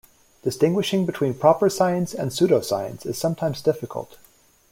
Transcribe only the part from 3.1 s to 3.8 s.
sometimes